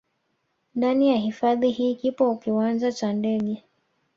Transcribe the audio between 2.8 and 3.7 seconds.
cha ndege